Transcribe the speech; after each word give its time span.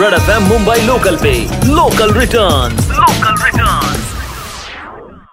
Red 0.00 0.12
F 0.12 0.42
Mumbai 0.42 0.80
local 0.80 1.16
पे. 1.16 1.30
Local 1.66 2.12
return 2.12 2.74
local 2.94 3.42
return 3.44 3.96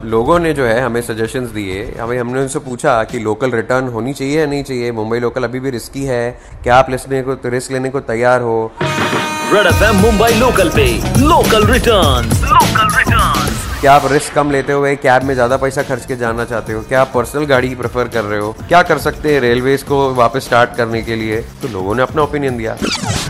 लोगों 0.10 0.40
ने 0.40 0.54
जो 0.54 0.66
है 0.66 0.80
हमें 0.82 1.02
सजेशंस 1.02 1.50
दिए। 1.50 1.84
हमें 2.02 2.20
हमने 2.20 2.42
उनसे 2.42 2.60
पूछा 2.60 3.04
कि 3.04 3.20
लोकल 3.20 3.52
रिटर्न 3.52 3.88
होनी 3.88 4.14
चाहिए 4.14 4.40
या 4.40 4.46
नहीं 4.46 4.64
चाहिए? 4.64 4.92
मुंबई 4.92 5.20
लोकल 5.20 5.44
अभी 5.44 5.60
भी 5.60 5.70
रिस्की 5.70 6.04
है। 6.04 6.32
क्या 6.64 6.76
आप 6.76 6.90
लेने 6.90 7.22
को 7.22 7.38
रिस्क 7.46 7.72
लेने 7.72 7.90
को 7.90 8.00
तैयार 8.00 8.42
हो? 8.42 8.72
रेड 9.54 9.68
एफ़ 9.68 9.84
मुंबई 9.96 10.34
लोकल 10.34 10.70
पे. 10.70 10.88
लोकल 11.20 11.66
रिटर्न 11.66 12.30
लोकल 12.46 12.98
रिटर्न 12.98 13.55
क्या 13.86 13.94
आप 13.94 14.06
रिस्क 14.12 14.34
कम 14.34 14.52
लेते 14.52 14.74
हुए 14.74 14.96
कैब 14.96 15.24
में 15.24 15.34
ज़्यादा 15.34 15.58
पैसा 15.58 15.82
खर्च 15.84 16.06
के 16.06 16.16
जाना 16.18 16.44
चाहते 16.46 16.74
हो? 16.74 16.82
क्या 16.84 17.02
आप 17.02 17.12
पर्सनल 17.14 17.44
गाड़ी 17.46 17.68
प्रेफर 17.76 18.08
कर 18.08 18.24
रहे 18.24 18.40
हो? 18.40 18.52
क्या 18.68 18.82
कर 18.84 18.98
सकते 18.98 19.34
हैं 19.34 19.42
रेलवे 19.42 19.76
को 19.90 20.00
वापस 20.16 20.46
स्टार्ट 20.46 20.76
करने 20.78 21.02
के 21.02 21.16
लिए? 21.16 21.42
तो 21.62 21.68
लोगों 21.68 21.96
ने 21.96 22.04
अपना 22.04 22.22
ओपिनियन 22.22 22.58
दिया। 22.58 22.76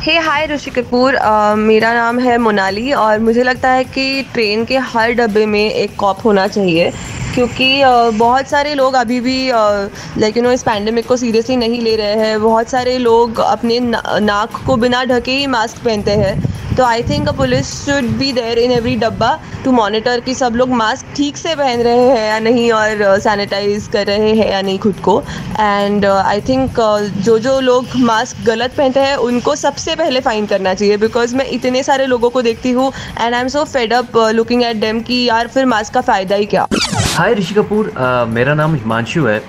हे 0.04 0.18
हाय 0.20 0.46
ऋषि 0.48 0.72
कपूर। 0.72 1.18
मेरा 1.58 1.94
नाम 1.94 2.20
है 2.20 2.38
मोनाली 2.38 2.91
और 2.94 3.20
मुझे 3.20 3.44
लगता 3.44 3.70
है 3.72 3.84
कि 3.86 4.23
ट्रेन 4.34 4.66
के 4.66 4.77
हर 4.94 5.13
डब्बे 5.13 5.46
में 5.46 5.70
एक 5.72 5.96
कॉप 5.99 6.26
होना 6.26 6.48
चाहिए, 6.48 6.91
क्योंकि 7.35 7.70
बहुत 8.16 8.48
सारे 8.49 8.74
लोग 8.76 8.94
अभी 8.96 9.20
भी 9.22 9.38
लाइक 9.52 10.38
यू 10.38 10.44
नो 10.44 10.52
इस 10.52 10.63
पैंडमिक 10.63 11.08
को 11.08 11.18
सीरियसली 11.18 11.58
नहीं 11.58 11.82
ले 11.82 11.96
रहे 11.96 12.16
हैं। 12.18 12.41
बहुत 12.41 12.70
सारे 12.70 12.98
लोग 12.99 13.40
अपने 13.41 13.80
नाक 13.82 14.62
को 14.68 14.76
बिना 14.77 15.04
ढके 15.05 15.32
ही 15.34 15.48
मास्क 15.49 15.84
पहनते 15.85 16.12
हैं। 16.18 16.55
तो 16.77 16.84
I 16.84 17.03
think 17.03 17.27
a 17.29 17.31
police 17.31 17.67
should 17.85 18.05
be 18.20 18.31
there 18.34 18.59
in 18.59 18.71
every 18.71 18.95
डब्बा 18.95 19.29
टू 19.63 19.71
मॉनिटर 19.71 20.20
कि 20.20 20.34
सब 20.35 20.55
लोग 20.55 20.70
मास्क 20.70 21.13
ठीक 21.15 21.38
से 21.38 21.53
पहन 21.55 21.81
रहे 21.81 22.07
हैं 22.09 22.27
या 22.29 22.39
नहीं 22.39 22.71
और 22.71 23.20
सैनिटाइज 23.20 23.85
uh, 23.85 23.91
कर 23.93 24.05
रहे 24.07 24.34
हैं 24.35 24.49
या 24.51 24.61
नहीं 24.61 24.79
खुद 24.79 24.99
को। 25.03 25.23
एंड 25.59 26.05
आई 26.05 26.41
थिंक 26.41 26.79
जो 27.25 27.38
जो 27.39 27.59
लोग 27.59 27.95
मास्क 27.99 28.43
गलत 28.48 28.73
पहनते 28.77 28.99
हैं 28.99 29.15
उनको 29.27 29.55
सबसे 29.55 29.95
पहले 29.95 30.21
फाइन 30.21 30.45
करना 30.45 30.73
चाहिए 30.73 30.98
बिकॉज़ 30.98 31.35
मैं 31.35 31.45
इतने 31.49 31.84
सारे 31.84 32.05
लोगों 32.05 32.29
को 32.29 32.41
देखती 32.41 32.71
हूँ 32.71 32.91
and 33.20 33.34
I 33.34 33.41
am 33.41 33.48
so 33.48 33.63
fed 33.63 33.93
up 33.93 34.17
looking 34.35 34.63
at 34.63 34.77
them 34.77 34.99
कि 35.01 35.23
यार 35.23 35.48
फिर 35.48 35.65
मास्क 35.65 35.93
का 35.93 36.01
फ़ायदा 36.01 36.35
ही 36.35 36.45
क्या? 36.45 36.67
हाय 37.15 37.34
ऋषि 37.34 37.54
कपूर 37.54 37.93
uh, 37.98 38.27
मेरा 38.34 38.54
नाम 38.54 38.76
हिमांशु 38.76 39.26
है 39.26 39.41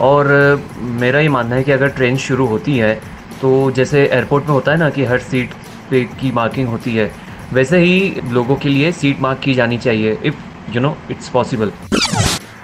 और 0.00 0.36
uh, 0.56 0.82
मेरा 1.00 1.20
ये 1.20 1.28
मानना 1.28 1.56
है 1.56 1.62
कि 1.62 1.72
अगर 1.72 1.88
ट्रेन 1.98 2.16
शुरू 2.28 2.46
होती 2.46 2.78
है 2.78 2.94
तो 3.40 3.70
जैसे 3.70 4.04
एयरपोर्ट 4.04 4.44
में 4.44 4.52
होता 4.52 4.72
है 4.72 4.78
ना 4.78 4.88
कि 4.90 5.04
हर 5.04 5.18
सीट 5.30 5.54
पे 5.90 6.04
की 6.20 6.32
मार्किंग 6.32 6.68
होती 6.68 6.94
है। 6.94 7.10
वैसे 7.52 7.78
ही 7.78 8.20
लोगों 8.30 8.56
के 8.56 8.68
लिए 8.68 8.92
सीट 8.92 9.20
मार्क 9.20 9.40
की 9.40 9.54
जानी 9.54 9.78
चाहिए 9.78 10.16
if 10.24 10.34
you 10.70 10.80
know 10.80 10.96
it's 11.10 11.28
possible 11.28 11.72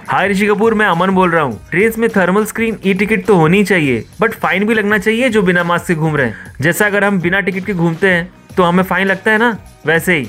hi, 0.08 0.28
Rishi 0.28 0.46
Kapoor, 0.46 0.74
मैं 0.74 0.86
अमन 0.86 1.10
बोल 1.10 1.30
रहा 1.30 1.42
हूँ। 1.42 1.60
ट्रेन 1.70 1.92
में 1.98 2.08
थर्मल 2.10 2.44
स्क्रीन 2.44 2.78
ई 2.86 2.94
टिकट 2.94 3.24
तो 3.26 3.36
होनी 3.36 3.62
चाहिए 3.64 4.04
बट 4.20 4.34
फाइन 4.34 4.66
भी 4.66 4.74
लगना 4.74 4.98
चाहिए 4.98 5.28
जो 5.28 5.42
बिना 5.42 5.64
मास्क 5.64 5.86
से 5.86 5.94
घूम 5.94 6.16
रहे 6.16 6.26
हैं। 6.26 6.54
जैसा 6.60 6.86
अगर 6.86 7.04
हम 7.04 7.20
बिना 7.20 7.40
टिकट 7.40 7.66
के 7.66 7.74
घूमते 7.74 8.10
हैं 8.10 8.28
तो 8.56 8.62
हमें 8.62 8.84
फाइन 8.84 9.06
लगता 9.06 9.30
है 9.30 9.38
ना? 9.38 9.56
वैसे 9.86 10.16
ही। 10.16 10.28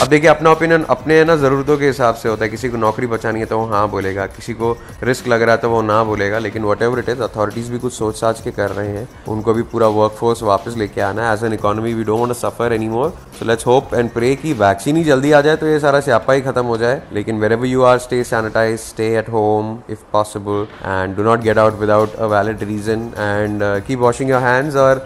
अब 0.00 0.08
देखिए, 0.08 0.28
अपना 0.30 0.50
ओपिनियन 0.50 0.82
अपने 0.90 1.24
ना 1.24 1.34
ज़रूरतों 1.36 1.76
के 1.78 1.86
हिसाब 1.86 2.14
से 2.14 2.28
होता 2.28 2.44
है। 2.44 2.48
किसी 2.50 2.68
को 2.68 2.76
नौकरी 2.76 3.06
बचानी 3.06 3.40
है 3.40 3.46
तो 3.46 3.58
वो 3.58 3.64
हाँ 3.66 3.88
बोलेगा, 3.90 4.26
किसी 4.26 4.52
को 4.54 4.70
रिस्क 5.04 5.26
लग 5.28 5.42
रहा 5.42 5.54
है 5.54 5.60
तो 5.60 5.70
वो 5.70 5.80
ना 5.82 6.02
बोलेगा, 6.04 6.38
लेकिन 6.38 6.64
what 6.64 6.82
ever 6.82 6.98
it 6.98 7.08
is 7.08 7.22
authorities 7.22 7.70
भी 7.72 7.78
कुछ 7.78 7.92
सोच 7.92 8.16
साझ 8.16 8.40
के 8.40 8.50
कर 8.50 8.70
रहे 8.70 8.88
हैं। 8.88 9.08
उनको 9.28 9.54
भी 9.54 9.62
पूरा 9.72 9.88
वर्क 9.96 10.12
फोर्स 10.18 10.42
वापस 10.42 10.76
लेके 10.78 11.00
आना 11.00 11.26
है। 11.26 11.32
As 11.32 11.44
an 11.44 11.52
economy 11.52 11.94
we 11.94 12.04
don't 12.04 12.32
suffer 12.34 12.72
any 12.72 12.88
more 12.88 13.10
so 13.38 13.44
let's 13.44 13.66
hope 13.66 13.94
and 13.94 14.10
pray 14.10 14.34
कि 14.36 14.52
वैक्सीन 14.60 14.96
ही 14.96 15.04
जल्दी 15.04 15.32
आ 15.32 15.40
जाए 15.40 15.56
तो 15.56 15.66
ये 15.66 15.80
सारा 15.80 16.00
स्यापा 16.00 16.32
ही 16.32 16.40
खत्म 16.42 16.64
हो 16.66 16.76
जाए। 16.78 17.02
लेकिन 17.12 17.40
wherever 17.52 17.66
you 17.66 17.82
are 17.82 17.98
stay 17.98 18.22
sanitize 18.24 18.78
stay 18.80 19.14
at 19.18 19.28
home 19.30 19.76
if 19.90 20.04
possible 20.12 20.66
and 20.84 21.16
do 21.16 21.22
not 21.22 21.40
get 21.40 21.58
out 21.58 21.80
without 21.80 22.14
a 22.16 22.26
valid 22.36 22.62
reason 22.68 23.10
and 23.18 23.62
keep 23.86 23.98
washing 23.98 24.30
your 24.30 24.42
hands 24.42 24.76
और 24.76 25.04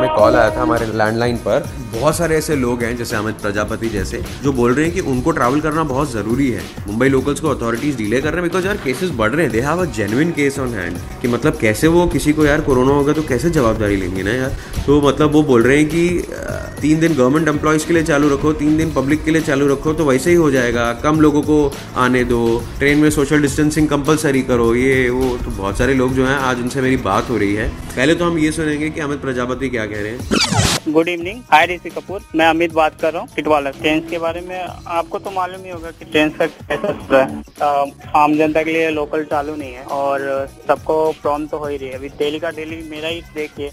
में 0.00 0.08
कॉल 0.10 0.34
आया 0.34 0.50
था 0.50 0.62
हमारे 0.62 0.86
लैंडलाइन 0.88 1.36
पर। 1.38 1.68
बहुत 1.92 2.16
सारे 2.16 2.36
ऐसे 2.36 2.56
लोग 2.56 2.82
हैं, 2.82 2.96
जैसे 2.96 3.16
अमित 3.16 3.34
प्रजापति 3.34 3.88
जैसे, 3.88 4.22
जो 4.42 4.52
बोल 4.52 4.74
रहे 4.74 4.84
हैं 4.84 4.94
कि 4.94 5.00
उनको 5.02 5.30
ट्रैवल 5.30 5.60
करना 5.60 5.82
बहुत 5.84 6.12
ज़रूरी 6.12 6.50
है। 6.50 6.62
मुंबई 6.86 7.08
लोकल्स 7.08 7.40
को 7.40 7.48
अथॉरिटीज 7.48 7.96
डिले 7.96 8.20
कर 8.20 8.28
रहे 8.28 8.40
हैं 8.40 8.42
बिकॉज़ 8.42 8.66
यार 8.66 8.76
केसेस 8.76 9.10
बढ़ 9.16 9.30
रहे 9.30 9.44
हैं। 9.44 9.52
They 9.52 9.60
have 9.60 9.82
a 9.82 9.84
genuine 9.96 10.30
case 10.32 10.58
on 10.58 10.74
hand 10.74 10.96
कि 11.22 11.28
मतलब 11.28 11.56
कैसे 11.56 11.88
वो 11.88 12.06
किसी 12.06 12.32
को 12.32 12.44
यार 12.44 12.60
कोरोना 12.60 12.92
होगा 12.92 13.12
तो 13.12 13.22
कैसे 13.22 13.50
जवाबदारी 13.50 13.96
लेंगे 13.96 14.22
ना 14.22 14.30
यार? 14.30 14.56
तो 14.86 15.00
मतलब 15.00 15.32
वो 15.32 15.42
बोल 15.42 15.62
रहे 15.62 15.76
हैं 15.76 15.88
कि 15.88 16.24
तीन 16.80 17.00
दिन 17.00 17.14
गवर्नमेंट 17.14 17.48
एम्प्लॉयज़ 17.48 17.86
के 17.86 17.94
लिए 17.94 18.02
चालू 18.02 18.28
रखो, 18.28 18.52
तीन 18.52 18.76
दिन 18.76 18.92
पब्लिक 18.92 19.24
के 19.24 19.30
लिए 19.30 19.42
चालू 19.42 19.66
रखो 19.68 19.92
तो 19.92 20.04
वैसे 20.04 20.30
ही 20.30 20.36
हो 20.36 20.50
जाएगा। 20.50 20.92
कम 21.02 21.20
लोगों 21.20 21.42
को 21.42 21.58
आने 21.96 22.24
दो। 22.24 22.40
ट्रेन 22.78 22.98
में 22.98 23.10
सोशल 23.10 23.42
डिस्टेंसिंग 23.42 23.88
कंपलसरी 23.88 24.42
करो। 24.42 24.74
ये, 24.74 25.08
वो 25.10 25.36
तो 25.36 25.50
बहुत 25.50 25.78
सारे 25.78 25.94
लोग 25.94 26.14
जो 26.14 26.26
हैं, 26.26 26.36
आज 26.36 26.60
उनसे 26.60 26.80
मेरी 26.80 26.96
बात 27.04 27.30
हो 27.30 27.36
रही 27.36 27.54
है। 27.54 27.68
पहले 27.96 28.14
तो 28.14 28.24
हम 28.24 28.38
ये 28.38 28.52
सुनेंगे 28.52 28.90
कि 28.90 29.00
अमित 29.00 29.20
प्रजापति 29.20 29.68
क्या 29.68 29.86
कह 29.90 30.02
रहे 30.02 30.12
हैं 30.12 30.79
good 30.92 31.08
evening 31.08 31.40
hi 31.50 31.66
Rishi 31.66 31.90
Kapoor 31.90 32.20
मैं 32.36 32.46
अमित 32.46 32.72
बात 32.74 33.00
कर 33.00 33.12
रहा 33.12 33.22
हूँ 33.22 33.28
टिटवाला 33.36 33.70
ट्रेन 33.72 34.00
के 34.08 34.18
बारे 34.18 34.40
में 34.40 34.58
आपको 34.58 35.18
तो 35.18 35.30
मालूम 35.30 35.64
ही 35.64 35.70
होगा 35.70 35.90
कि 35.90 36.04
ट्रेन 36.04 36.30
का 36.30 36.46
कैसा 36.46 36.88
रहा 37.10 37.22
है। 37.22 38.12
आम 38.16 38.36
जनता 38.36 38.62
के 38.62 38.72
लिए 38.72 38.90
लोकल 38.90 39.24
चालू 39.24 39.54
नहीं 39.56 39.72
है 39.72 39.84
और 39.96 40.48
सबको 40.68 41.00
प्रॉब्लम 41.12 41.46
तो 41.46 41.58
हो 41.58 41.66
ही 41.66 41.76
रही 41.76 41.88
है। 41.88 41.94
अभी 41.94 42.08
डेली 42.18 42.38
का 42.40 42.50
डेली 42.52 42.82
मेरा 42.90 43.08
ही 43.08 43.20
देखिए 43.34 43.70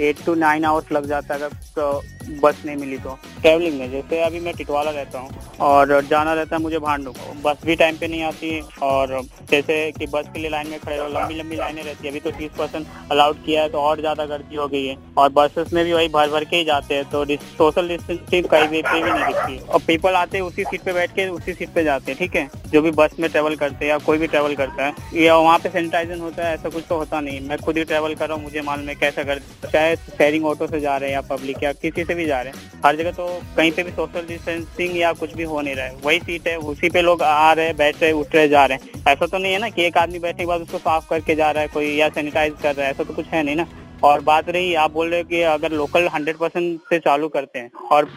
एट 0.00 0.24
टू 0.26 0.34
नाइन 0.36 0.64
आवर्स 0.64 0.92
लग 0.92 1.06
जाता 1.08 1.34
है 1.34 1.40
अगर 1.40 1.56
तो 1.76 2.02
बस 2.40 2.62
नहीं 2.66 2.76
मिली 2.76 2.96
तो। 2.98 3.18
ट्रेवलिंग 3.40 3.78
में, 3.78 3.90
जैसे 3.90 4.20
अभी 4.22 4.40
मैं 4.40 4.54
टिटवाला 4.54 4.90
रहता 4.90 5.18
हूँ 5.18 5.56
और 5.60 6.00
जाना 6.06 6.32
रहता 6.34 6.56
है 6.56 6.62
मुझे 6.62 6.78
भांडू। 6.78 7.12
बस 7.44 7.64
भी 7.66 7.76
टाइम 7.76 7.96
पे 7.96 8.08
नहीं 8.08 8.22
आती 8.22 8.60
और 8.82 9.20
जैसे 9.50 9.80
कि 9.92 10.06
बस 10.06 10.26
के 10.32 10.38
लिए 10.38 10.50
लाइन 10.50 10.68
में 10.68 10.78
खड़े 10.80 10.98
हो 10.98 11.08
लंबी 11.10 11.34
लंबी 11.34 11.56
लाइनें 11.56 11.82
रहती 11.82 12.04
है। 12.04 12.10
अभी 12.10 12.20
तो 12.20 12.30
तीस 12.38 12.50
परसेंट 12.58 12.86
अलाउड 13.10 13.44
किया 13.44 13.62
है 13.62 13.68
तो 13.68 13.78
और 13.80 14.00
ज़्यादा 14.00 14.24
गर्दी 14.26 14.56
हो 14.56 14.66
गई 14.68 14.84
है। 14.86 14.96
और 15.18 15.28
बसेस 15.32 15.72
में 15.72 15.84
भी 15.84 15.92
वही 15.92 16.08
भर 16.10 16.28
भर 16.30 16.41
के 16.44 16.56
ही 16.56 16.64
जाते 16.64 16.94
हैं 16.94 17.04
तो 17.06 17.24
सोशल 17.36 17.88
डिस्टेंसिंग 17.88 18.44
कहीं 18.46 18.68
भी 18.68 18.82
पे 18.82 19.02
भी 19.02 19.10
नहीं 19.10 19.24
दिखती। 19.24 19.58
और 19.58 19.80
पीपल 19.86 20.14
आते 20.14 20.38
हैं 20.38 20.44
उसी 20.44 20.64
सीट 20.64 20.82
पे 20.82 20.92
बैठ 20.92 21.10
के, 21.10 21.28
उसी 21.30 21.52
सीट 21.52 21.68
पे 21.74 21.84
जाते 21.84 22.10
हैं, 22.10 22.18
ठीक 22.18 22.36
है? 22.36 22.48
जो 22.66 22.82
भी 22.82 22.90
बस 22.92 23.16
में 23.20 23.28
ट्रेवल 23.30 23.54
करते 23.56 23.84
हैं 23.84 23.92
या 23.92 23.98
कोई 24.00 24.18
भी 24.18 24.26
ट्रेवल 24.26 24.54
करता 24.54 24.86
है, 24.86 24.94
या 25.14 25.36
वहाँ 25.36 25.58
पे 25.58 25.68
सैनिटाइजन 25.68 26.20
होता 26.20 26.46
है, 26.46 26.54
ऐसा 26.54 26.68
कुछ 26.68 26.84
तो 26.88 26.96
होता 26.96 27.20
नहीं। 27.20 27.40
मैं 27.40 27.58
खुद 27.58 27.78
ही 27.78 27.84
ट्रेवल 27.84 28.14
कर 28.14 28.28
रहा 28.28 28.36
हूँ, 28.36 28.44
मुझे 28.44 28.60
मालूम 28.62 28.88
है 28.88 28.94
कैसा 28.94 29.22
कर 29.22 29.40
चाहे 29.64 29.94
शेयरिंग 29.96 30.46
ऑटो 30.46 30.66
से 30.66 30.80
जा 30.80 30.96
रहे 30.96 31.08
हैं 31.08 31.14
या 31.14 31.20
पब्लिक 31.26 31.62
या 31.62 31.72
किसी 31.74 32.04
से 32.04 32.14
भी 32.14 32.26
जा 32.26 32.40
रहे 32.40 32.52
हैं, 32.52 32.70
हर 32.86 32.96
जगह 32.96 33.10
तो 33.12 33.26
कहीं 33.56 33.72
पे 33.72 33.82
भी 33.82 33.90
सोशल 33.92 34.26
डिस्टेंसिंग 34.28 34.96
या 34.98 35.12
कुछ 35.14 35.34
भी 35.34 35.44
हो 35.44 35.60
नहीं 35.60 35.74
रहा 35.74 35.86
है। 35.86 35.96
वही 36.04 36.18
सीट 36.20 36.48
है, 36.48 36.56
उसी 36.56 36.90
पे 36.90 37.02
लोग 37.02 37.22
आ 37.22 37.52
रहे 37.52 37.72
बैठ 37.74 38.02
रहे 38.02 38.12
उठ 38.12 38.34
रहे 38.34 38.48
जा 38.48 38.64
रहे 38.66 38.78
हैं। 38.78 39.02
ऐसा 39.08 39.26
तो 39.26 39.38
नहीं 39.38 39.52
है 39.52 39.58
ना 39.58 39.68
कि 39.68 39.84
एक 39.84 39.96
आदमी 39.98 40.18
बैठने 40.18 40.44
के 40.44 40.46
बाद 40.46 40.60
उसको 40.60 40.78
साफ़ 40.78 41.08
करके 41.10 41.34
जा 41.34 41.50
रहा 41.50 41.62
है 41.62 41.68
कोई 41.68 41.94
या 41.96 42.08
सैनिटाइज 42.10 42.54
कर 42.62 42.74
रहा 42.74 42.86
है, 42.86 42.92
ऐसा 42.92 43.04
तो 43.04 43.14
कुछ 43.14 43.26
है 43.26 43.42
नहीं 43.42 43.56
ना। 43.56 43.66
और 44.04 44.20
बात 44.22 44.48
रही, 44.48 44.72
आप 44.74 44.92
बोल 44.92 45.10
रहे 45.10 45.20
हो 45.20 45.28
कि 45.28 45.40
अगर 45.48 45.72
लोकल 45.72 46.08
हंड्रेड 46.14 46.36
परसेंट 46.36 46.80
से 46.88 46.98
चालू 47.00 47.28
करते 47.28 47.58
हैं 47.58 47.70
और 47.90 48.08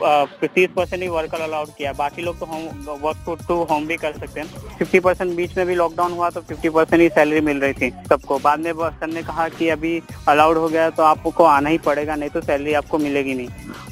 तीस 0.44 0.70
परसेंट 0.76 1.02
ही 1.02 1.08
वर्कर 1.10 1.42
अलाउड 1.42 1.70
किया 1.78 1.92
बाकी 1.94 2.22
लोग 2.22 2.40
तो 2.40 2.46
होम 2.46 2.64
वर्क 3.02 3.46
टू 3.48 3.56
होम 3.64 3.88
भी 3.88 3.98
कर 3.98 4.14
सकते 4.14 4.40
हैं। 4.40 4.78
फिफ्टी 4.78 5.00
परसेंट 5.00 5.36
बीच 5.36 5.58
में 5.58 5.66
भी 5.68 5.76
लॉकडाउन 5.76 6.12
हुआ 6.12 6.30
तो 6.30 6.42
फिफ्टी 6.42 6.70
परसेंट 6.70 7.02
ही 7.02 7.10
सैलरी 7.10 7.42
मिल 7.42 7.60
रही 7.60 7.74
थी 7.74 7.92
सबको। 8.10 8.40
बाद 8.40 8.60
में 8.60 8.72
सर 8.74 9.08
ने 9.08 9.24
कहा 9.24 9.48
कि 9.50 9.70
अभी 9.70 10.02
अलाउड 10.30 10.58
हो 10.58 10.68
गया 10.68 10.90
तो 10.90 11.04
आपको 11.04 11.44
आना 11.46 11.70
ही 11.70 11.78
पड़ेगा, 11.80 12.16
नहीं 12.16 12.30
तो 12.30 12.42
सैलरी 12.42 12.74
आपको 12.74 12.98
मिलेगी 13.00 13.34
नहीं। 13.34 13.48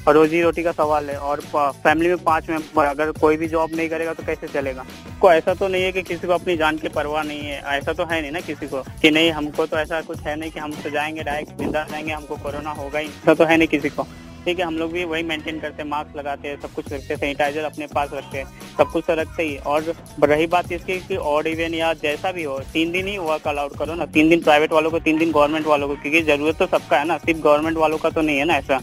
रोजी 0.07 0.41
रोटी 0.41 0.63
का 0.63 0.71
सवाल 0.71 1.09
है 1.09 1.15
और 1.17 1.39
फैमिली 1.55 2.09
में 2.09 2.23
पाँच 2.23 2.49
मेंबर 2.49 2.85
अगर 2.85 3.11
कोई 3.11 3.37
भी 3.37 3.47
जॉब 3.47 3.75
नहीं 3.75 3.89
करेगा 3.89 4.13
तो 4.13 4.23
कैसे 4.23 4.47
चलेगा? 4.47 4.85
को 5.21 5.31
ऐसा 5.31 5.53
तो 5.53 5.67
नहीं 5.67 5.83
है 5.83 5.91
कि 5.91 6.01
किसी 6.01 6.27
को 6.27 6.33
अपनी 6.33 6.55
जान 6.57 6.77
की 6.77 6.89
परवाह 6.89 7.23
नहीं 7.23 7.39
है, 7.39 7.61
ऐसा 7.67 7.93
तो 7.93 8.05
है 8.05 8.21
नहीं 8.21 8.31
ना 8.31 8.39
किसी 8.41 8.67
को 8.67 8.81
कि 9.01 9.11
नहीं, 9.11 9.31
हमको 9.31 9.65
तो 9.65 9.77
ऐसा 9.77 10.01
कुछ 10.01 10.19
है 10.21 10.35
नहीं 10.35 10.51
कि 10.51 10.59
हम 10.59 10.71
तो 10.73 10.89
जाएँगे 10.89 11.23
डायरेक्ट 11.23 11.57
ज़िंदा 11.57 11.83
जाएँगे 11.91 12.11
हमको 12.11 12.35
कोरोना 12.35 12.71
होगा 12.71 12.99
ही, 12.99 13.07
ऐसा 13.07 13.33
तो 13.33 13.45
है 13.45 13.57
नहीं 13.57 13.67
किसी 13.67 13.89
को। 13.89 14.07
ठीक 14.45 14.59
है, 14.59 14.65
हम 14.65 14.77
लोग 14.77 14.91
भी 14.91 15.03
वही 15.05 15.23
मेंटेन 15.23 15.59
करते 15.59 15.81
हैं 15.81 15.89
मास्क 15.89 16.15
लगाते 16.17 16.47
हैं, 16.47 16.59
सब 16.61 16.71
कुछ 16.73 16.91
रखते 16.93 17.13
हैं 17.13 17.19
सैनिटाइजर 17.19 17.63
अपने 17.63 17.87
पास 17.87 18.09
रखते 18.13 18.37
हैं, 18.37 18.45
सब 18.77 18.91
कुछ 18.91 19.03
तो 19.07 19.13
रखते 19.15 19.43
ही। 19.43 19.55
और 19.57 19.93
रही 20.23 20.47
बात 20.47 20.71
इसकी 20.71 20.99
कि 20.99 21.17
ऑड 21.17 21.47
इवेंट 21.47 21.75
या 21.75 21.93
जैसा 21.93 22.31
भी 22.31 22.43
हो, 22.43 22.59
तीन 22.73 22.91
दिन 22.91 23.07
ही 23.07 23.17
वर्क 23.17 23.47
अलाउड 23.47 23.77
करो 23.77 23.93
ना, 23.93 24.05
तीन 24.07 24.29
दिन 24.29 24.41
प्राइवेट 24.41 24.73
वालों 24.73 24.91
को, 24.91 24.99
तीन 24.99 25.17
दिन 25.17 25.31
गवर्नमेंट 25.31 25.67
वालों 25.67 25.87
को, 25.87 25.95
क्योंकि 25.95 26.21
ज़रूरत 26.23 26.57
तो 26.57 26.65
सबका 26.67 26.97
है 26.97 27.05
ना, 27.05 27.17
सिर्फ़ 27.17 27.39
गवर्नमेंट 27.41 27.77
वालों 27.77 27.97
का 27.97 28.09
तो 28.09 28.21
नहीं 28.21 28.37
है 28.37 28.45
ना 28.45 28.57
ऐसा। 28.57 28.81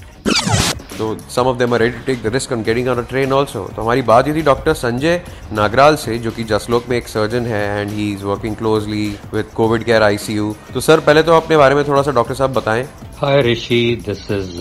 तो 1.01 1.15
some 1.35 1.47
of 1.51 1.59
them 1.59 1.75
are 1.75 1.81
ready 1.81 1.99
to 1.99 2.05
take 2.07 2.23
the 2.23 2.33
risk 2.35 2.53
on 2.53 2.63
getting 2.63 2.89
on 2.89 2.99
a 2.99 3.07
train 3.11 3.33
also 3.33 3.67
तो 3.77 3.83
हमारी 3.83 4.03
बात 4.13 4.29
ये 4.29 4.35
थी 4.35 4.43
डॉक्टर 4.49 4.75
संजय 4.81 5.21
नागराल 5.53 5.97
से 6.05 6.19
जो 6.27 6.31
कि 6.31 6.45
जसलोक 6.51 6.89
में 6.89 6.97
एक 6.97 7.09
सर्जन 7.09 7.47
है 7.47 7.63
and 7.81 7.91
he 7.91 8.11
is 8.13 8.25
working 8.25 8.57
closely 8.57 9.07
with 9.35 9.51
covid 9.57 9.85
care 9.85 10.03
ICU 10.03 10.55
तो 10.75 10.81
सर 10.89 11.01
पहले 11.07 11.23
तो 11.23 11.37
अपने 11.37 11.57
बारे 11.57 11.75
में 11.75 11.85
थोड़ा 11.89 12.03
सा 12.03 12.13
डॉक्टर 12.21 12.35
साहब 12.35 12.53
बताएँ। 12.61 12.85
Hi 13.23 13.41
Rishi 13.53 13.81
this 14.07 14.31
is 14.31 14.61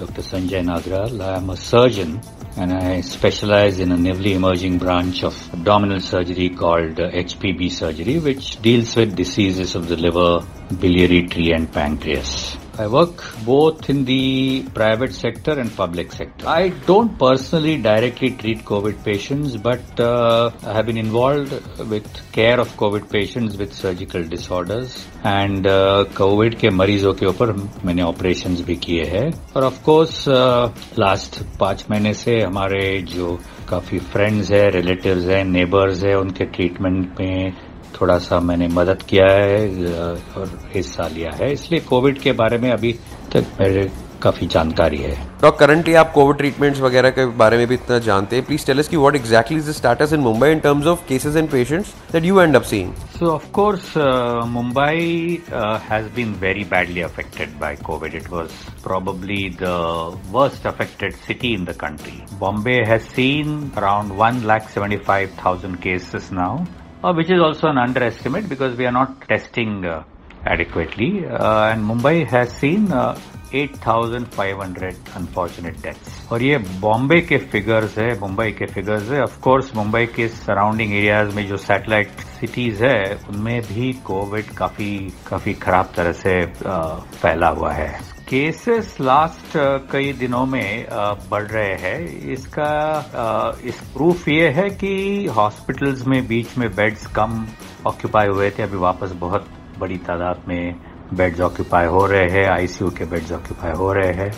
doctor 0.00 0.22
Sanjay 0.22 0.62
Nagral. 0.70 1.20
I 1.22 1.36
am 1.36 1.52
a 1.52 1.54
surgeon 1.66 2.20
and 2.56 2.72
I 2.72 3.00
specialize 3.00 3.80
in 3.80 3.92
a 3.92 3.96
newly 3.96 4.34
emerging 4.34 4.78
branch 4.78 5.24
of 5.24 5.38
abdominal 5.52 6.00
surgery 6.00 6.48
called 6.50 7.00
uh, 7.00 7.10
HPB 7.10 7.70
surgery, 7.72 8.18
which 8.20 8.62
deals 8.62 8.94
with 8.96 9.16
diseases 9.16 9.74
of 9.74 9.88
the 9.88 9.96
liver, 9.96 10.44
biliary 10.80 11.26
tree, 11.26 11.52
and 11.52 11.72
pancreas. 11.72 12.56
I 12.76 12.88
work 12.88 13.22
both 13.44 13.88
in 13.88 14.04
the 14.04 14.64
private 14.74 15.14
sector 15.14 15.52
and 15.52 15.74
public 15.76 16.10
sector. 16.10 16.48
I 16.48 16.70
don't 16.86 17.16
personally 17.18 17.76
directly 17.80 18.30
treat 18.32 18.64
COVID 18.64 19.04
patients, 19.04 19.56
but 19.56 20.00
uh, 20.00 20.50
I 20.64 20.72
have 20.72 20.86
been 20.86 20.96
involved 20.96 21.52
with 21.88 22.08
care 22.32 22.58
of 22.58 22.68
COVID 22.76 23.08
patients 23.10 23.56
with 23.56 23.72
surgical 23.72 24.24
disorders 24.24 25.06
and 25.22 25.66
uh, 25.66 26.04
COVID 26.14 26.56
के 26.60 26.70
मरीजों 26.70 27.12
के 27.14 27.26
ऊपर 27.26 27.52
मैंने 27.84 28.02
operations 28.02 28.60
भी 28.66 28.76
किए 28.86 29.04
हैं 29.14 29.28
और 29.56 29.64
of 29.64 29.82
course 29.84 30.24
last 30.98 31.42
पाँच 31.60 31.84
महीने 31.90 32.14
से 32.14 32.40
हमारे 32.40 32.80
जो 33.14 33.38
काफ़ी 33.70 33.98
फ्रेंड्स 34.14 34.50
है 34.52 34.68
रिलेटिव्स 34.70 35.24
हैं 35.26 35.44
नेबर्स 35.44 36.02
है 36.04 36.18
उनके 36.18 36.44
ट्रीटमेंट 36.56 37.20
में 37.20 37.52
थोड़ा 38.00 38.18
सा 38.18 38.40
मैंने 38.40 38.68
मदद 38.68 39.02
किया 39.02 39.26
है 39.30 39.68
और 40.36 40.60
हिस्सा 40.74 41.08
लिया 41.08 41.30
है। 41.34 41.52
इसलिए 41.52 41.80
कोविड 41.80 42.18
के 42.18 42.32
बारे 42.32 42.58
में 42.58 42.70
अभी 42.70 42.92
तक 43.32 43.44
मेरे 43.60 43.90
काफ़ी 44.22 44.46
जानकारी 44.46 44.96
है। 44.96 45.14
डॉक्टर 45.42 45.66
करंटली 45.66 45.94
आप 45.94 46.12
कोविड 46.12 46.36
ट्रीटमेंट्स 46.36 46.80
वगैरह 46.80 47.10
के 47.10 47.26
बारे 47.26 47.56
में 47.56 47.66
भी 47.66 47.74
इतना 47.74 47.98
जानते 47.98 48.36
हैं। 48.36 48.44
प्लीज़ 48.44 48.66
टेल 48.66 48.78
अस 48.78 48.88
कि 48.88 48.96
what 48.96 49.16
exactly 49.16 49.56
is 49.56 49.68
the 49.70 49.72
status 49.72 50.12
in 50.12 50.20
Mumbai 50.20 50.50
in 50.52 50.58
terms 50.58 50.86
of 50.86 51.06
cases 51.08 51.36
and 51.36 51.48
patients 51.50 51.94
that 52.12 52.24
you 52.24 52.40
end 52.40 52.56
up 52.56 52.62
seeing 52.62 52.92
So 53.16 53.26
of 53.30 53.44
course, 53.52 53.96
uh, 53.96 54.44
Mumbai 54.54 55.40
uh, 55.52 55.78
has 55.78 56.08
been 56.08 56.32
very 56.34 56.64
badly 56.64 57.02
affected 57.02 57.60
by 57.60 57.76
COVID. 57.76 58.14
It 58.14 58.28
was 58.28 58.50
probably 58.82 59.50
the 59.50 59.76
worst 60.32 60.64
affected 60.64 61.14
city 61.28 61.54
in 61.54 61.64
the 61.64 61.74
country. 61.74 62.16
Bombay 62.40 62.84
has 62.84 63.04
seen 63.18 63.70
around 63.76 64.10
1,75,000 64.10 65.80
cases 65.80 66.32
now, 66.32 66.66
uh, 66.66 66.83
which 67.12 67.30
is 67.30 67.40
also 67.40 67.68
an 67.68 67.76
underestimate 67.76 68.48
because 68.48 68.76
we 68.76 68.86
are 68.86 68.92
not 68.92 69.20
testing 69.28 69.84
uh, 69.84 70.04
adequately. 70.46 71.26
Uh, 71.26 71.70
and 71.70 71.84
Mumbai 71.84 72.26
has 72.26 72.52
seen 72.52 72.90
uh, 72.92 73.18
8,500 73.52 74.92
unfortunate 75.16 75.76
deaths 75.82 76.32
और 76.32 76.42
ये 76.42 76.56
बॉम्बे 76.80 77.20
के 77.28 77.38
figures 77.52 77.98
है 77.98 78.08
मुंबई 78.20 78.50
के 78.58 78.66
figures 78.66 79.10
है. 79.10 79.20
Of 79.22 79.38
course 79.40 79.74
Mumbai 79.76 80.06
के 80.16 80.28
surrounding 80.28 80.92
areas 80.92 81.34
में 81.36 81.46
जो 81.48 81.56
satellite 81.56 82.10
cities 82.40 82.84
है 82.84 82.98
उनमें 83.28 83.60
भी 83.68 83.92
कोविड 84.06 84.50
काफ़ी 84.58 84.90
काफ़ी 85.26 85.54
खराब 85.54 85.92
तरह 85.96 86.12
से 86.12 86.34
फैला 87.20 87.48
हुआ 87.48 87.72
है. 87.72 88.13
केसेस 88.34 88.96
लास्ट 89.00 89.52
कई 89.90 90.12
दिनों 90.12 90.44
में 90.46 90.86
बढ़ 91.30 91.42
रहे 91.42 91.74
हैं। 91.80 91.98
इसका 92.32 93.60
इस 93.64 93.78
प्रूफ 93.92 94.28
ये 94.28 94.48
है 94.52 94.68
कि 94.70 94.94
हॉस्पिटल्स 95.36 96.06
में 96.06 96.26
बीच 96.28 96.56
में 96.58 96.68
बेड्स 96.76 97.06
कम 97.18 97.46
ऑक्यूपाई 97.86 98.28
हुए 98.28 98.50
थे। 98.50 98.62
अभी 98.62 98.76
वापस 98.76 99.12
बहुत 99.20 99.46
बड़ी 99.78 99.96
तादाद 100.08 100.42
में 100.48 100.74
बेड्स 101.14 101.40
ऑक्यूपाई 101.40 101.86
हो 101.86 102.04
रहे 102.06 102.26
हैं। 102.30 102.44
आईसीयू 102.50 102.90
के 102.90 103.04
बेड्स 103.04 103.32
ऑक्यूपाई 103.32 103.72
हो 103.72 103.92
रहे 103.92 104.12
हैं। 104.14 104.30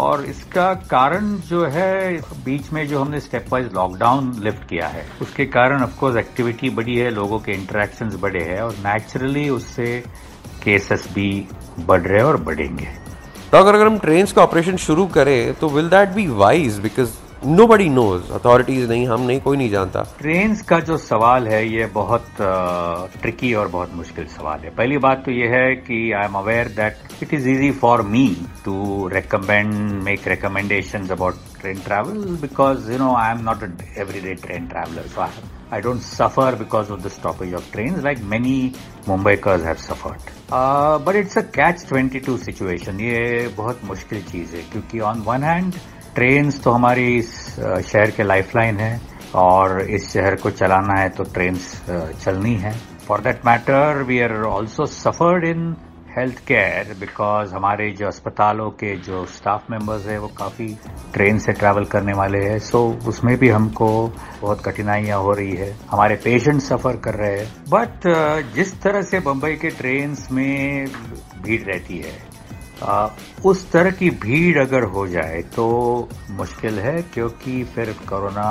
और 0.00 0.24
इसका 0.24 0.72
कारण 0.90 1.34
जो 1.48 1.64
है, 1.68 2.16
बीच 2.44 2.72
में 2.72 2.86
जो 2.88 3.00
हमने 3.00 3.20
स्टेप 3.20 3.52
वाइज 3.52 3.72
लॉकडाउन 3.74 4.32
लिफ्ट 4.44 4.68
किया 4.68 4.88
है, 4.88 5.06
उसके 5.22 5.46
कारण 5.58 5.82
ऑफकोर्स 5.82 6.16
एक्टिविटी 6.16 6.70
बढ़ी 6.70 6.98
है, 6.98 7.10
लोगों 7.10 7.38
के 7.38 7.52
इंटरेक्शंस 7.52 8.20
बढ़े 8.22 8.44
हैं 8.44 8.60
और 8.60 8.76
नेचुरली 8.86 9.48
उससे 9.50 10.02
केसेस 10.64 11.08
भी 11.14 11.46
बढ़ 11.80 12.02
रहे 12.02 12.22
और 12.22 12.42
बढ़ेंगे। 12.42 12.99
डॉक्टर 13.52 13.74
अगर 13.74 13.86
हम 13.86 13.98
ट्रेन 13.98 14.26
का 14.26 14.42
ऑपरेशन 14.42 14.76
शुरू 14.76 15.06
करें 15.14 15.54
तो 15.60 15.68
will 15.68 15.88
that 15.90 16.08
be 16.14 16.26
wise 16.42 16.78
because 16.78 17.10
nobody 17.66 17.88
knows 17.88 18.30
authorities 18.32 18.88
नहीं, 18.88 19.06
हम 19.08 19.20
नहीं, 19.26 19.40
कोई 19.40 19.56
नहीं 19.56 19.70
जानता। 19.70 20.02
ट्रेन 20.18 20.54
का 20.68 20.78
जो 20.80 20.96
सवाल 20.96 21.46
है, 21.48 21.64
ये 21.68 21.86
बहुत 21.94 22.26
ट्रिकी 23.22 23.52
और 23.54 23.68
बहुत 23.68 23.94
मुश्किल 23.94 24.26
सवाल 24.26 24.58
है। 24.64 24.70
पहली 24.76 24.98
बात 24.98 25.22
तो 25.24 25.30
ये 25.32 25.46
है 25.48 25.74
कि 25.76 26.00
I 26.12 26.24
am 26.24 26.34
aware 26.38 26.68
that 26.76 27.22
it 27.22 27.34
is 27.34 27.48
easy 27.48 27.70
for 27.80 28.02
me 28.08 28.26
to 28.64 29.08
recommend 29.14 29.72
make 30.02 30.28
recommendation 30.28 31.08
about 31.12 31.34
train 31.60 31.80
travel 31.86 32.36
because 32.42 32.90
you 32.92 32.98
know 32.98 33.14
I 33.14 33.30
am 33.30 33.40
not 33.44 33.64
every 33.98 34.20
day 34.20 34.34
train 34.44 34.66
traveller 34.66 35.08
so 35.14 35.26
I 35.72 35.80
don't 35.80 36.00
suffer 36.00 36.56
because 36.56 36.90
of 36.90 37.02
the 37.02 37.10
stoppage 37.10 37.52
of 37.52 37.70
trains 37.72 38.02
like 38.02 38.20
many 38.22 38.72
Mumbaikars 39.04 39.62
have 39.62 39.80
suffered. 39.80 40.20
Uh, 40.50 40.98
but 40.98 41.14
it's 41.14 41.36
a 41.36 41.44
catch-22 41.44 42.38
situation. 42.38 42.98
ये 43.00 43.48
बहुत 43.56 43.84
मुश्किल 43.84 44.22
चीज़ 44.30 44.56
है 44.56 44.62
क्योंकि 44.72 45.00
on 45.10 45.24
one 45.24 45.42
hand 45.42 45.78
trains 46.14 46.62
तो 46.62 46.70
हमारी 46.70 47.22
शहर 47.22 48.10
के 48.10 48.22
lifeline 48.22 48.80
है 48.80 49.00
और 49.34 49.80
इस 49.90 50.10
शहर 50.12 50.36
को 50.42 50.50
चलाना 50.50 51.00
है 51.00 51.08
तो 51.16 51.24
ट्रेन्स 51.34 51.70
चलनी 52.24 52.54
है 52.64 52.72
for 53.06 53.20
that 53.20 53.46
matter 53.46 54.02
we 54.08 54.20
are 54.20 54.34
also 54.46 54.86
suffered 54.86 55.44
in 55.44 55.74
health 56.20 56.38
care 56.46 56.94
because 57.00 57.52
हमारे 57.54 57.90
जो 57.90 58.06
अस्पतालों 58.06 58.68
के 58.70 58.94
जो 58.96 59.24
स्टाफ 59.26 59.70
मेंबर्स 59.70 60.06
है 60.06 60.18
वो 60.18 60.26
काफ़ी 60.38 60.66
ट्रेन 61.12 61.38
से 61.38 61.52
ट्रैवल 61.52 61.84
करने 61.84 62.12
वाले 62.12 62.38
हैं। 62.38 62.58
सो 62.58 62.80
so, 62.90 63.08
उसमें 63.08 63.36
भी 63.36 63.48
हमको 63.48 63.88
बहुत 64.42 64.64
कठिनाइयाँ 64.64 65.18
हो 65.18 65.32
रही 65.32 65.54
है। 65.56 65.70
हमारे 65.90 66.14
पेशेंट 66.14 66.60
सफ़र 66.60 66.96
कर 66.96 67.14
रहे 67.14 67.38
हैं। 67.38 67.46
बट 67.68 68.06
जिस 68.54 68.80
तरह 68.82 69.02
से 69.02 69.20
बम्बई 69.20 69.54
के 69.56 69.70
ट्रेन 69.70 70.16
में 70.32 70.86
भीड़ 71.42 71.62
रहती 71.62 71.98
है 71.98 72.18
आ, 72.82 73.08
उस 73.44 73.70
तरह 73.72 73.90
की 73.90 74.10
भीड़ 74.10 74.58
अगर 74.58 74.82
हो 74.82 75.06
जाए 75.06 75.40
तो 75.56 75.66
मुश्किल 76.30 76.78
है 76.78 77.02
क्योंकि 77.14 77.64
फिर 77.64 77.94
कोरोना 78.08 78.50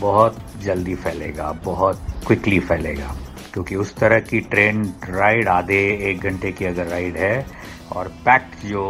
बहुत 0.00 0.36
जल्दी 0.62 0.94
फैलेगा 0.94 1.50
बहुत 1.64 2.06
क्विकली 2.26 2.58
फैलेगा। 2.60 3.14
क्योंकि 3.52 3.76
उस 3.76 3.94
तरह 3.96 4.20
की 4.20 4.40
ट्रेन 4.40 4.82
राइड 5.08 5.48
आधे 5.48 5.80
एक 6.10 6.22
घंटे 6.22 6.52
की 6.52 6.64
अगर 6.64 6.86
राइड 6.86 7.16
है, 7.16 7.46
और 7.92 8.08
पैक्ट 8.24 8.66
जो 8.66 8.82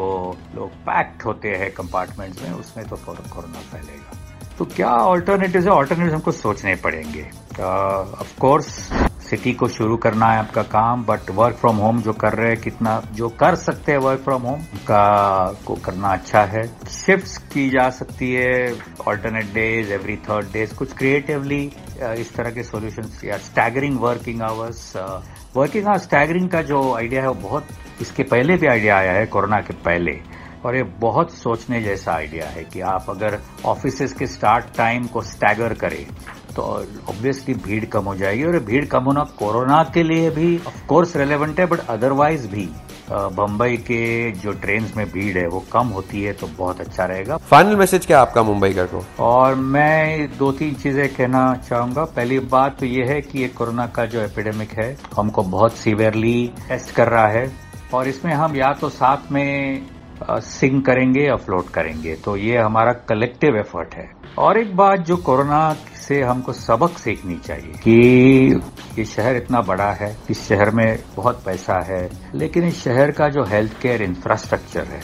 लोग 0.55 0.71
पैक्ट 0.87 1.25
होते 1.25 1.49
हैं 1.49 1.71
कंपार्टमेंट्स 1.71 2.43
में, 2.43 2.51
उसमें 2.51 2.87
तो 2.89 2.97
कोरोना 2.97 3.61
फैलेगा। 3.73 4.17
तो 4.59 4.65
क्या 4.65 4.89
ऑल्टरनेटिव 4.89 5.63
है? 5.63 5.71
ऑल्टरनेटिव 5.71 6.15
हमको 6.15 6.33
सोचने 6.33 6.75
पड़ेंगे। 6.75 7.23
ऑफ़ 7.61 8.39
कोर्स 8.41 8.67
सिटी 9.29 9.53
को 9.53 9.69
शुरू 9.69 9.97
करना 9.97 10.27
है 10.27 10.39
आपका 10.39 10.63
काम 10.63 11.05
बट 11.05 11.31
वर्क 11.31 11.57
फ्रॉम 11.57 11.77
होम 11.77 12.01
जो 12.03 12.13
कर 12.13 12.33
रहे 12.33 12.49
हैं, 12.49 12.61
कितना, 12.61 13.03
जो 13.13 13.29
कर 13.29 13.55
सकते 13.55 13.93
हैं 13.93 13.99
वर्क 13.99 14.21
फ्रॉम 14.21 14.43
होम 14.43 14.61
का 14.89 15.53
को 15.67 15.75
करना 15.75 16.09
अच्छा 16.09 16.43
है। 16.45 16.67
शिफ्ट 16.91 17.53
की 17.53 17.69
जा 17.71 17.89
सकती 17.91 18.33
है 18.35 18.75
alternate 19.09 19.53
days 19.55 19.93
every 19.93 20.17
third 20.29 20.53
days 20.53 20.75
कुछ 20.75 20.93
क्रिएटिवली 20.93 21.71
इस 22.01 22.35
तरह 22.35 22.51
के 22.51 22.63
सॉल्यूशंस 22.63 23.21
या 23.25 23.37
staggering 23.39 23.99
working 24.01 24.43
hours 24.43 24.93
working 25.57 25.87
hours 25.87 26.03
staggering 26.03 26.49
का 26.51 26.63
जो 26.63 26.81
आइडिया 26.95 27.23
है, 27.23 27.29
वो 27.29 27.49
बहुत 27.49 27.67
इसके 28.01 28.23
पहले 28.23 28.57
भी 28.57 28.67
आइडिया 28.67 28.97
आया 28.97 29.13
है, 29.13 29.27
कोरोना 29.27 29.61
के 29.61 29.75
पहले। 29.85 30.19
और 30.65 30.77
ये 30.77 30.83
बहुत 31.01 31.33
सोचने 31.33 31.81
जैसा 31.83 32.13
आइडिया 32.13 32.47
है 32.47 32.65
कि 32.65 32.81
आप 32.81 33.07
अगर 33.11 33.39
ऑफ़िस 33.65 34.13
के 34.13 34.27
स्टार्ट 34.27 34.77
टाइम 34.77 35.07
को 35.07 35.23
स्टैगर 35.23 35.75
करें 35.75 36.05
तो 36.57 36.63
ऑब्वियसली 37.09 37.55
भीड़ 37.57 37.85
कम 37.85 38.05
हो 38.05 38.15
जाएगी। 38.17 38.45
और 38.45 38.59
भीड़ 38.65 38.85
कम 38.85 39.05
होना 39.05 39.23
कोरोना 39.39 39.83
के 39.95 40.03
लिए 40.03 40.31
भी 40.31 40.57
ऑफ़ 40.59 40.87
कोर्स 40.87 41.17
रेलेवेंट 41.17 41.61
है 41.61 41.67
बट 41.67 41.87
अदरवाइज़ 41.89 42.47
भी। 42.49 42.69
बम्बई 43.11 43.77
के 43.77 44.31
जो 44.33 44.53
ट्रेन 44.55 44.91
में 44.97 45.07
भीड़ 45.11 45.37
है 45.39 45.47
वो 45.49 45.65
कम 45.73 45.89
होती 45.89 46.23
है 46.23 46.33
तो 46.33 46.47
बहुत 46.59 46.81
अच्छा 46.81 47.05
रहेगा। 47.05 47.37
फाइनल 47.51 47.77
मैसेज 47.77 48.07
क्या 48.07 48.21
आपका 48.21 48.43
मुंबई 48.43 48.73
का 48.73 48.85
को? 48.85 49.05
और 49.21 49.55
मैं 49.55 50.29
दो 50.39 50.51
तीन 50.53 50.75
चीज़ें 50.75 51.09
कहना 51.09 51.55
चाहूँगा। 51.69 52.05
पहली 52.17 52.39
बात 52.49 52.79
तो 52.81 52.87
ये 52.87 53.05
है 53.05 53.21
कि 53.21 53.39
ये 53.39 53.49
कोरोना 53.49 53.87
का 53.87 54.05
जो 54.07 54.21
एपिडेमिक 54.21 54.73
है 54.73 54.97
हमको 55.17 55.43
बहुत 55.43 55.77
सीवियरली 55.77 56.53
टेस्ट 56.69 56.95
कर 56.95 57.09
रहा 57.09 57.27
है। 57.29 57.51
और 57.95 58.09
इसमें 58.09 58.33
हम 58.35 58.57
या 58.57 58.73
तो 58.73 58.89
साथ 58.89 59.33
में 59.33 59.87
सिंग 60.23 60.83
करेंगे 60.83 61.21
या 61.21 61.37
फ्लोट 61.37 61.69
करेंगे। 61.71 62.15
तो 62.15 62.37
ये 62.37 62.57
हमारा 62.59 62.93
कलेक्टिव 63.09 63.57
एफर्ट 63.57 63.95
है। 63.95 64.11
और 64.39 64.59
एक 64.59 64.75
बात 64.77 65.01
जो 65.01 65.17
कोरोना 65.17 65.73
से 65.99 66.21
हमको 66.23 66.53
सबक 66.53 66.99
सीखनी 66.99 67.37
चाहिए 67.39 67.73
कि 67.79 68.61
ये 68.99 69.05
शहर 69.05 69.37
इतना 69.37 69.61
बड़ा 69.61 69.91
है, 69.93 70.17
इस 70.31 70.47
शहर 70.49 70.71
में 70.71 70.99
बहुत 71.17 71.43
पैसा 71.45 71.79
है, 71.85 72.09
लेकिन 72.35 72.65
इस 72.65 72.83
शहर 72.85 73.11
का 73.11 73.29
जो 73.29 73.45
हेल्थ 73.45 73.81
केयर 73.81 74.03
इंफ्रास्ट्रक्चर 74.03 74.85
है 74.85 75.01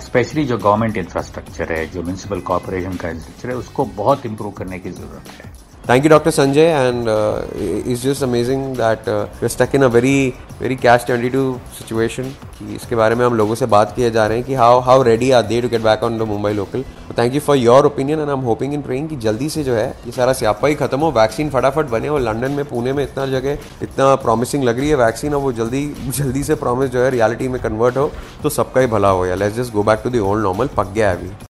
स्पेशली 0.00 0.44
जो 0.44 0.58
गवर्नमेंट 0.58 0.96
इंफ्रास्ट्रक्चर 0.96 1.72
है, 1.72 1.86
जो 1.86 2.02
म्यूनसिपल 2.02 2.40
कॉरपोरेशन 2.40 2.92
का 2.92 3.08
इंफ्रास्ट्रक्चर 3.08 3.50
है, 3.50 3.56
उसको 3.56 3.84
बहुत 3.96 4.26
इम्प्रूव 4.26 4.50
करने 4.50 4.78
की 4.78 4.90
ज़रूरत 4.90 5.30
है। 5.38 5.69
Thank 5.90 6.04
you, 6.04 6.10
Dr. 6.10 6.30
Sanjay, 6.30 6.66
and 6.70 7.08
uh, 7.08 7.42
it's 7.52 8.00
just 8.00 8.22
amazing 8.22 8.74
that 8.74 9.08
uh, 9.08 9.26
we're 9.40 9.48
stuck 9.48 9.74
in 9.74 9.82
a 9.82 9.88
very 9.88 10.36
very 10.56 10.76
catch 10.76 11.06
22 11.06 11.40
situation. 11.72 12.26
कि 12.58 12.74
इसके 12.74 12.96
बारे 12.96 13.14
में 13.14 13.24
हम 13.24 13.34
लोगों 13.34 13.54
से 13.54 13.66
बात 13.66 13.92
किए 13.96 14.10
जा 14.10 14.26
रहे 14.26 14.38
हैं 14.38 14.46
कि 14.46 14.54
how 14.54 14.80
how 14.88 15.02
ready 15.02 15.30
are 15.30 15.42
they 15.42 15.60
to 15.62 15.68
get 15.68 15.80
back 15.82 16.02
on 16.04 16.18
the 16.18 16.28
Mumbai 16.28 16.52
local 16.52 16.84
thank 17.18 17.34
you 17.34 17.40
for 17.40 17.56
your 17.56 17.86
opinion 17.86 18.20
and 18.20 18.28
I 18.28 18.34
am 18.34 18.44
hoping 18.50 18.74
in 18.74 18.82
praying 18.82 19.08
कि 19.08 19.16
जल्दी 19.26 19.48
से 19.50 19.64
जो 19.64 19.74
है 19.74 19.88
ये 20.06 20.12
सारा 20.12 20.32
स्यापा 20.42 20.68
ही 20.68 20.74
खत्म 20.84 21.00
हो 21.00 21.10
वैक्सीन 21.18 21.50
फटाफट 21.50 21.90
बने 21.90 22.08
और 22.08 22.20
लंदन 22.20 22.52
में 22.52 22.64
पुणे 22.70 22.92
में 22.92 23.04
इतना 23.04 23.26
जगह 23.34 23.82
इतना 23.82 24.14
प्रॉमिसिंग 24.22 24.64
लग 24.64 24.78
रही 24.80 24.88
है 24.88 24.96
वैक्सीन 25.04 25.34
और 25.34 25.42
वो 25.42 25.52
जल्दी 25.58 25.86
जल्दी 26.16 26.42
से 26.44 26.54
प्रॉमिस 26.64 26.90
जो 26.90 27.04
है 27.04 27.10
रियलिटी 27.10 27.48
में 27.48 27.62
कन्वर्ट 27.62 27.96
हो 27.96 28.10
तो 28.42 28.58
सबका 28.60 28.80
ही 28.80 28.86
भला 28.96 29.10
हो 29.10 29.26
या 29.26 29.34
let's 29.36 29.56
just 29.56 29.72
go 29.72 29.82
back 29.84 30.02
to 30.04 30.10
the 30.10 30.26
old 30.28 30.44
normal 30.44 30.76
पक 30.76 30.92
गया 30.94 31.12
अभी 31.12 31.48